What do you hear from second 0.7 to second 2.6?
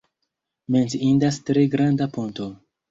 Menciindas tre granda ponto.